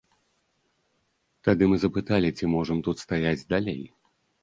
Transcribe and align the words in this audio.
Тады 1.49 1.63
мы 1.73 1.79
запыталі, 1.85 2.35
ці 2.37 2.53
можам 2.57 2.77
тут 2.91 3.07
стаяць 3.07 3.47
далей. 3.57 3.81